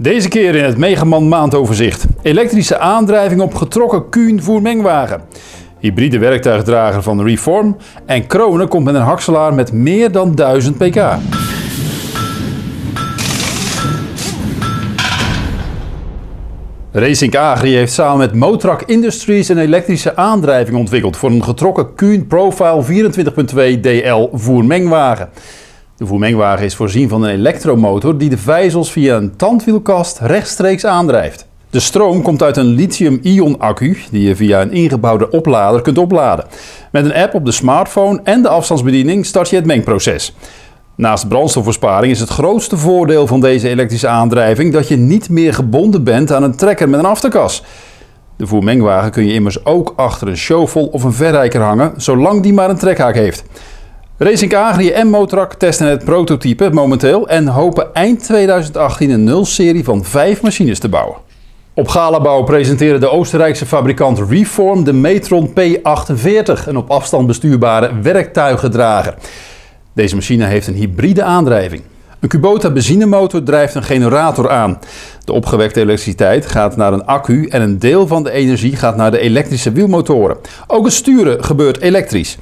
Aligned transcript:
Deze 0.00 0.28
keer 0.28 0.54
in 0.54 0.64
het 0.64 0.76
Megaman 0.76 1.28
maandoverzicht. 1.28 2.06
Elektrische 2.22 2.78
aandrijving 2.78 3.40
op 3.40 3.54
getrokken 3.54 4.08
Kuhn 4.08 4.40
voermengwagen. 4.40 5.20
Hybride 5.78 6.18
werktuigdrager 6.18 7.02
van 7.02 7.22
Reform. 7.22 7.76
En 8.06 8.26
Kronen 8.26 8.68
komt 8.68 8.84
met 8.84 8.94
een 8.94 9.00
hakselaar 9.00 9.54
met 9.54 9.72
meer 9.72 10.12
dan 10.12 10.34
1000 10.34 10.78
pk. 10.78 10.96
Racing 16.92 17.36
Agri 17.36 17.74
heeft 17.74 17.92
samen 17.92 18.18
met 18.18 18.34
Motrak 18.34 18.82
Industries 18.82 19.48
een 19.48 19.58
elektrische 19.58 20.16
aandrijving 20.16 20.76
ontwikkeld 20.76 21.16
voor 21.16 21.30
een 21.30 21.44
getrokken 21.44 21.94
Kuhn 21.94 22.26
Profile 22.26 22.84
24.2 23.76 23.80
DL 23.80 24.28
voermengwagen. 24.32 25.28
De 25.98 26.06
voermengwagen 26.06 26.64
is 26.64 26.74
voorzien 26.74 27.08
van 27.08 27.22
een 27.22 27.30
elektromotor 27.30 28.18
die 28.18 28.28
de 28.28 28.38
vijzels 28.38 28.92
via 28.92 29.16
een 29.16 29.36
tandwielkast 29.36 30.18
rechtstreeks 30.18 30.84
aandrijft. 30.84 31.46
De 31.70 31.80
stroom 31.80 32.22
komt 32.22 32.42
uit 32.42 32.56
een 32.56 32.66
lithium-ion 32.66 33.58
accu 33.58 33.98
die 34.10 34.28
je 34.28 34.36
via 34.36 34.60
een 34.60 34.72
ingebouwde 34.72 35.30
oplader 35.30 35.82
kunt 35.82 35.98
opladen. 35.98 36.44
Met 36.92 37.04
een 37.04 37.14
app 37.14 37.34
op 37.34 37.44
de 37.44 37.52
smartphone 37.52 38.20
en 38.24 38.42
de 38.42 38.48
afstandsbediening 38.48 39.26
start 39.26 39.48
je 39.48 39.56
het 39.56 39.66
mengproces. 39.66 40.34
Naast 40.94 41.28
brandstofbesparing 41.28 42.12
is 42.12 42.20
het 42.20 42.28
grootste 42.28 42.76
voordeel 42.76 43.26
van 43.26 43.40
deze 43.40 43.68
elektrische 43.68 44.08
aandrijving 44.08 44.72
dat 44.72 44.88
je 44.88 44.96
niet 44.96 45.28
meer 45.28 45.54
gebonden 45.54 46.04
bent 46.04 46.32
aan 46.32 46.42
een 46.42 46.56
trekker 46.56 46.88
met 46.88 46.98
een 46.98 47.06
afterkas. 47.06 47.64
De 48.36 48.46
voermengwagen 48.46 49.10
kun 49.10 49.26
je 49.26 49.32
immers 49.32 49.64
ook 49.64 49.92
achter 49.96 50.28
een 50.28 50.36
showvol 50.36 50.86
of 50.86 51.02
een 51.02 51.12
verrijker 51.12 51.60
hangen, 51.60 51.92
zolang 51.96 52.42
die 52.42 52.52
maar 52.52 52.70
een 52.70 52.78
trekhaak 52.78 53.14
heeft. 53.14 53.44
Racing 54.20 54.54
Agri 54.54 54.90
en 54.90 55.08
Motrak 55.08 55.54
testen 55.54 55.86
het 55.86 56.04
prototype 56.04 56.70
momenteel 56.70 57.28
en 57.28 57.46
hopen 57.46 57.94
eind 57.94 58.24
2018 58.24 59.10
een 59.10 59.24
nulserie 59.24 59.84
van 59.84 60.04
vijf 60.04 60.42
machines 60.42 60.78
te 60.78 60.88
bouwen. 60.88 61.16
Op 61.74 61.88
Galabouw 61.88 62.42
presenteerde 62.42 62.98
de 62.98 63.10
Oostenrijkse 63.10 63.66
fabrikant 63.66 64.18
Reform 64.28 64.84
de 64.84 64.92
Metron 64.92 65.48
P48, 65.48 66.66
een 66.66 66.76
op 66.76 66.90
afstand 66.90 67.26
bestuurbare 67.26 68.00
werktuigendrager. 68.02 69.14
Deze 69.92 70.14
machine 70.14 70.44
heeft 70.44 70.66
een 70.66 70.74
hybride 70.74 71.22
aandrijving. 71.22 71.82
Een 72.20 72.28
Kubota 72.28 72.70
benzinemotor 72.70 73.42
drijft 73.42 73.74
een 73.74 73.82
generator 73.82 74.50
aan. 74.50 74.78
De 75.24 75.32
opgewekte 75.32 75.80
elektriciteit 75.80 76.46
gaat 76.46 76.76
naar 76.76 76.92
een 76.92 77.06
accu 77.06 77.46
en 77.46 77.62
een 77.62 77.78
deel 77.78 78.06
van 78.06 78.22
de 78.22 78.30
energie 78.30 78.76
gaat 78.76 78.96
naar 78.96 79.10
de 79.10 79.18
elektrische 79.18 79.72
wielmotoren. 79.72 80.36
Ook 80.66 80.84
het 80.84 80.94
sturen 80.94 81.44
gebeurt 81.44 81.80
elektrisch. 81.80 82.38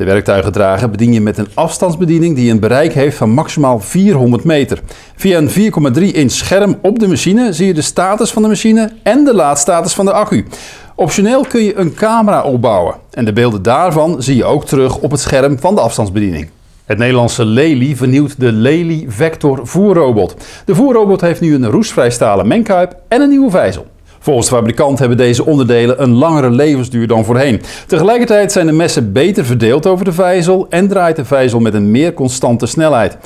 De 0.00 0.06
werktuigendrager 0.06 0.90
bedien 0.90 1.12
je 1.12 1.20
met 1.20 1.38
een 1.38 1.48
afstandsbediening 1.54 2.36
die 2.36 2.50
een 2.50 2.60
bereik 2.60 2.92
heeft 2.92 3.16
van 3.16 3.30
maximaal 3.30 3.80
400 3.80 4.44
meter. 4.44 4.80
Via 5.16 5.38
een 5.38 5.48
4,3 5.94 6.02
inch 6.02 6.30
scherm 6.30 6.78
op 6.82 6.98
de 6.98 7.08
machine 7.08 7.52
zie 7.52 7.66
je 7.66 7.74
de 7.74 7.82
status 7.82 8.30
van 8.30 8.42
de 8.42 8.48
machine 8.48 8.90
en 9.02 9.24
de 9.24 9.34
laadstatus 9.34 9.94
van 9.94 10.04
de 10.04 10.12
accu. 10.12 10.46
Optioneel 10.94 11.44
kun 11.48 11.62
je 11.62 11.76
een 11.76 11.94
camera 11.94 12.42
opbouwen 12.42 12.94
en 13.10 13.24
de 13.24 13.32
beelden 13.32 13.62
daarvan 13.62 14.22
zie 14.22 14.36
je 14.36 14.44
ook 14.44 14.64
terug 14.64 14.98
op 14.98 15.10
het 15.10 15.20
scherm 15.20 15.58
van 15.58 15.74
de 15.74 15.80
afstandsbediening. 15.80 16.48
Het 16.84 16.98
Nederlandse 16.98 17.44
Lely 17.44 17.96
vernieuwt 17.96 18.40
de 18.40 18.52
Lely 18.52 19.04
Vector 19.08 19.66
voerrobot. 19.66 20.36
De 20.64 20.74
voerrobot 20.74 21.20
heeft 21.20 21.40
nu 21.40 21.54
een 21.54 21.70
roestvrijstalen 21.70 22.12
stalen 22.12 22.48
mengkuip 22.48 22.96
en 23.08 23.20
een 23.20 23.28
nieuwe 23.28 23.50
vijzel. 23.50 23.86
Volgens 24.22 24.48
de 24.48 24.54
fabrikant 24.54 24.98
hebben 24.98 25.16
deze 25.16 25.46
onderdelen 25.46 26.02
een 26.02 26.12
langere 26.12 26.50
levensduur 26.50 27.06
dan 27.06 27.24
voorheen. 27.24 27.62
Tegelijkertijd 27.86 28.52
zijn 28.52 28.66
de 28.66 28.72
messen 28.72 29.12
beter 29.12 29.44
verdeeld 29.44 29.86
over 29.86 30.04
de 30.04 30.12
vijzel 30.12 30.66
en 30.68 30.88
draait 30.88 31.16
de 31.16 31.24
vijzel 31.24 31.60
met 31.60 31.74
een 31.74 31.90
meer 31.90 32.14
constante 32.14 32.66
snelheid. 32.66 33.16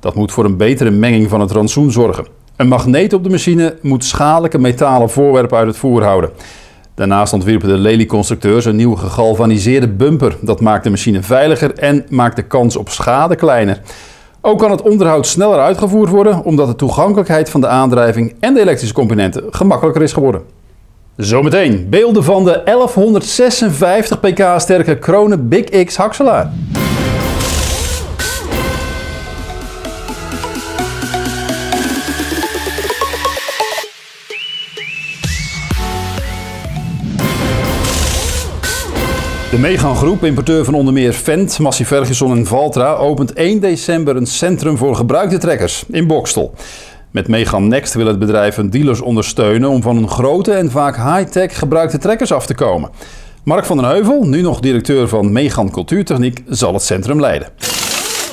Dat 0.00 0.14
moet 0.14 0.32
voor 0.32 0.44
een 0.44 0.56
betere 0.56 0.90
menging 0.90 1.28
van 1.28 1.40
het 1.40 1.50
rantsoen 1.50 1.90
zorgen. 1.90 2.26
Een 2.56 2.68
magneet 2.68 3.12
op 3.12 3.24
de 3.24 3.30
machine 3.30 3.76
moet 3.82 4.04
schadelijke 4.04 4.58
metalen 4.58 5.10
voorwerpen 5.10 5.58
uit 5.58 5.66
het 5.66 5.76
voer 5.76 6.02
houden. 6.02 6.30
Daarnaast 6.94 7.32
ontwierpen 7.32 7.68
de 7.68 7.78
Lely-constructeurs 7.78 8.64
een 8.64 8.76
nieuwe 8.76 8.96
gegalvaniseerde 8.96 9.88
bumper. 9.88 10.36
Dat 10.40 10.60
maakt 10.60 10.84
de 10.84 10.90
machine 10.90 11.22
veiliger 11.22 11.74
en 11.74 12.04
maakt 12.08 12.36
de 12.36 12.42
kans 12.42 12.76
op 12.76 12.88
schade 12.88 13.36
kleiner. 13.36 13.80
Ook 14.44 14.58
kan 14.58 14.70
het 14.70 14.82
onderhoud 14.82 15.26
sneller 15.26 15.58
uitgevoerd 15.58 16.08
worden, 16.08 16.44
omdat 16.44 16.66
de 16.66 16.74
toegankelijkheid 16.74 17.50
van 17.50 17.60
de 17.60 17.66
aandrijving 17.66 18.34
en 18.40 18.54
de 18.54 18.60
elektrische 18.60 18.94
componenten 18.94 19.44
gemakkelijker 19.50 20.02
is 20.02 20.12
geworden. 20.12 20.42
Zometeen 21.16 21.86
beelden 21.90 22.24
van 22.24 22.44
de 22.44 22.62
1156 22.64 24.20
pk 24.20 24.60
sterke 24.60 24.98
Krone 24.98 25.38
Big 25.38 25.84
X 25.84 25.96
Hakselaar. 25.96 26.52
De 39.52 39.58
Megan 39.58 39.96
Groep, 39.96 40.24
importeur 40.24 40.64
van 40.64 40.74
onder 40.74 40.92
meer 40.92 41.12
Fendt, 41.12 41.58
Massey 41.58 41.86
Ferguson 41.86 42.36
en 42.36 42.46
Valtra, 42.46 42.94
opent 42.94 43.32
1 43.32 43.60
december 43.60 44.16
een 44.16 44.26
centrum 44.26 44.76
voor 44.76 44.96
gebruikte 44.96 45.38
trekkers 45.38 45.84
in 45.90 46.06
Bokstel. 46.06 46.54
Met 47.10 47.28
Megan 47.28 47.68
Next 47.68 47.94
wil 47.94 48.06
het 48.06 48.18
bedrijf 48.18 48.56
hun 48.56 48.70
dealers 48.70 49.00
ondersteunen 49.00 49.70
om 49.70 49.82
van 49.82 49.96
een 49.96 50.08
grote 50.08 50.52
en 50.52 50.70
vaak 50.70 50.96
high-tech 50.96 51.58
gebruikte 51.58 51.98
trekkers 51.98 52.32
af 52.32 52.46
te 52.46 52.54
komen. 52.54 52.90
Mark 53.42 53.64
van 53.64 53.76
den 53.76 53.86
Heuvel, 53.86 54.24
nu 54.24 54.40
nog 54.40 54.60
directeur 54.60 55.08
van 55.08 55.32
Megan 55.32 55.70
Cultuurtechniek, 55.70 56.42
zal 56.48 56.72
het 56.72 56.82
centrum 56.82 57.20
leiden. 57.20 57.48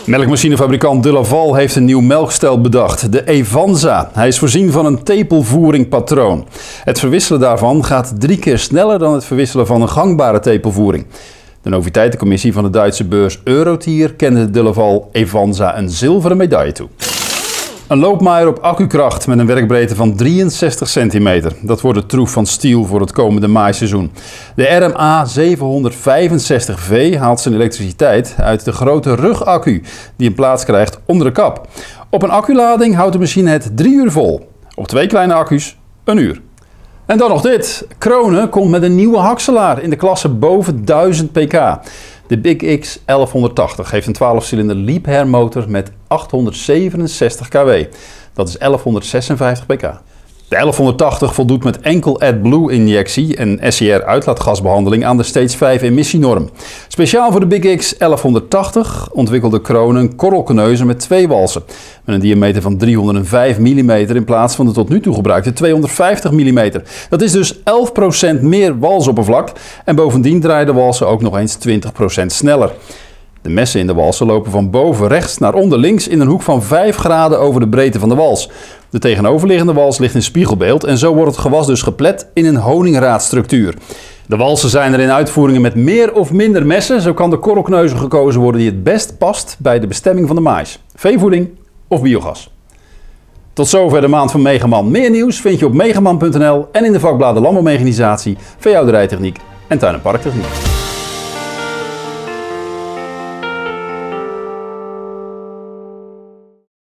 Melkmachinefabrikant 0.10 1.04
De 1.04 1.12
Laval 1.12 1.56
heeft 1.56 1.76
een 1.76 1.86
nieuw 1.86 2.02
melkstel 2.02 2.62
bedacht, 2.62 3.12
de 3.12 3.28
Evanza. 3.28 4.10
Hij 4.14 4.28
is 4.28 4.40
voorzien 4.40 4.72
van 4.72 4.86
een 4.86 5.04
tepelvoering 5.04 5.90
patroon. 5.90 6.48
Het 6.84 7.00
verwisselen 7.00 7.40
daarvan 7.40 7.86
gaat 7.86 8.14
drie 8.20 8.40
keer 8.40 8.60
sneller 8.60 9.00
dan 9.00 9.14
het 9.14 9.26
verwisselen 9.26 9.68
van 9.68 9.82
een 9.82 9.90
gangbare 9.90 10.40
tepelvoering. 10.40 11.06
De 11.62 11.70
noviteitencommissie 11.70 12.54
van 12.54 12.64
de 12.64 12.70
Duitse 12.70 13.06
beurs 13.06 13.42
Eurotier 13.44 14.14
kende 14.14 14.50
De 14.50 14.64
Laval 14.64 15.10
Evanza 15.12 15.78
een 15.78 15.90
zilveren 15.90 16.38
medaille 16.38 16.72
toe. 16.72 16.88
Een 17.90 18.00
loopmaaier 18.00 18.48
op 18.48 18.60
accukracht 18.60 19.28
met 19.28 19.40
een 19.40 19.46
werkbreedte 19.46 19.96
van 19.96 20.16
63 20.16 20.88
centimeter. 20.88 21.54
Dat 21.62 21.82
wordt 21.82 22.00
de 22.00 22.06
troef 22.06 22.32
van 22.32 22.46
Stiel 22.46 22.86
voor 22.86 23.00
het 23.00 23.12
komende 23.12 23.48
maaiseizoen. 23.48 24.12
De 24.56 24.64
RMA 24.64 25.28
765V 25.28 27.18
haalt 27.18 27.40
zijn 27.40 27.54
elektriciteit 27.54 28.36
uit 28.38 28.66
de 28.66 28.72
grote 28.72 29.16
rugaccu 29.16 29.84
die 30.16 30.28
een 30.28 30.36
plaats 30.36 30.66
krijgt 30.66 31.00
onder 31.06 31.28
de 31.28 31.34
kap. 31.34 31.68
Op 32.10 32.24
een 32.24 32.30
acculading 32.30 32.96
houdt 32.96 33.14
de 33.14 33.20
machine 33.20 33.50
het 33.50 33.78
3 33.78 33.94
uur 33.94 34.12
vol. 34.12 34.50
Op 34.76 34.88
twee 34.88 35.08
kleine 35.08 35.34
accu's 35.34 35.78
een 36.04 36.18
uur. 36.18 36.42
En 37.10 37.18
dan 37.18 37.30
nog 37.30 37.42
dit. 37.42 37.88
Kronen 37.98 38.50
komt 38.50 38.70
met 38.70 38.84
een 38.84 38.96
nieuwe 38.96 39.18
hakselaar 39.18 39.82
in 39.82 39.90
de 39.90 39.96
klasse 39.96 40.30
boven 40.30 40.86
1000 40.86 41.32
pk. 41.32 41.80
De 42.28 42.38
Big 42.38 42.80
X 42.80 43.00
1180 43.06 43.92
heeft 43.92 44.08
een 44.08 44.16
12-cilinder 44.16 44.76
Liebherr 44.76 45.28
motor 45.28 45.70
met 45.70 45.92
867 46.08 47.48
kW. 47.48 47.72
Dat 48.34 48.48
is 48.48 48.58
1156 48.58 49.66
pk. 49.66 49.94
De 50.50 50.56
1180 50.56 51.34
voldoet 51.34 51.64
met 51.64 51.80
enkel 51.80 52.22
AdBlue 52.22 52.72
injectie 52.72 53.36
en 53.36 53.60
SCR 53.68 54.04
uitlaatgasbehandeling 54.04 55.06
aan 55.06 55.18
de 55.18 55.24
Stage 55.24 55.58
5 55.58 55.82
emissienorm. 55.82 56.50
Speciaal 56.88 57.32
voor 57.32 57.40
de 57.40 57.46
Big 57.46 57.78
X 57.78 57.98
1180 57.98 59.10
ontwikkelde 59.12 59.62
Kronen 59.62 60.16
korrelkneuzen 60.16 60.88
met 60.88 61.00
twee 61.00 61.28
walsen. 61.28 61.64
Met 62.06 62.16
een 62.16 62.22
diameter 62.22 62.62
van 62.62 62.78
305 62.78 63.60
mm 63.60 63.90
in 63.90 64.24
plaats 64.24 64.56
van 64.56 64.66
de 64.66 64.72
tot 64.72 64.90
nu 64.90 65.02
toe 65.02 65.14
gebruikte 65.14 65.54
250 65.54 66.32
mm. 66.32 66.72
Dat 67.10 67.22
is 67.22 67.32
dus 67.32 67.58
11% 67.58 67.62
meer 68.42 68.80
walsoppervlak 68.80 69.52
en 69.86 69.96
bovendien 69.96 70.42
draaien 70.42 70.66
de 70.66 70.74
walsen 70.74 71.08
ook 71.08 71.22
nog 71.22 71.38
eens 71.38 71.58
20% 71.68 72.26
sneller. 72.26 72.72
De 73.42 73.50
messen 73.50 73.80
in 73.80 73.88
de 73.88 73.94
walsen 73.94 74.26
lopen 74.26 74.52
van 74.52 74.70
boven 74.70 75.08
rechts 75.08 75.38
naar 75.38 75.54
onder 75.54 75.78
links 75.78 76.08
in 76.08 76.20
een 76.20 76.28
hoek 76.28 76.42
van 76.42 76.64
5 76.64 76.96
graden 76.96 77.40
over 77.40 77.60
de 77.60 77.68
breedte 77.68 78.00
van 78.00 78.10
de 78.10 78.16
wals. 78.16 78.50
De 78.90 79.00
tegenoverliggende 79.00 79.74
wals 79.74 79.98
ligt 79.98 80.16
in 80.16 80.22
spiegelbeeld 80.22 80.84
en 80.84 80.98
zo 80.98 81.14
wordt 81.14 81.32
het 81.32 81.40
gewas 81.40 81.68
dus 81.68 81.82
geplet 81.82 82.28
in 82.34 82.46
een 82.46 82.56
honingraadstructuur. 82.56 83.74
De 84.26 84.38
walsen 84.38 84.70
zijn 84.70 84.94
er 84.94 85.00
in 85.00 85.12
uitvoeringen 85.12 85.62
met 85.62 85.76
meer 85.76 86.14
of 86.14 86.32
minder 86.32 86.66
messen. 86.66 87.02
Zo 87.02 87.14
kan 87.14 87.30
de 87.30 87.38
korrelkneuzen 87.38 87.98
gekozen 87.98 88.42
worden 88.42 88.62
die 88.62 88.70
het 88.70 88.84
best 88.84 89.18
past 89.18 89.56
bij 89.60 89.80
de 89.80 89.88
bestemming 89.88 90.28
van 90.28 90.36
de 90.36 90.42
mais. 90.42 90.80
Veevoeding 90.96 91.50
of 91.88 92.02
biogas. 92.02 92.52
Tot 93.54 93.68
zover 93.68 94.02
de 94.02 94.08
maand 94.08 94.32
van 94.32 94.42
Megaman. 94.42 94.92
Meer 94.92 95.10
nieuws 95.10 95.42
vind 95.42 95.60
je 95.60 95.66
op 95.66 95.74
megaman.nl 95.74 96.68
en 96.72 96.86
in 96.86 96.92
de 96.92 97.00
vakbladen 97.00 97.42
Landbouwmechanisatie, 97.42 98.38
veehouderijtechniek 98.58 99.38
en 99.68 99.78
tuin- 99.78 99.94
en 99.94 100.02
parktechniek. 100.02 100.69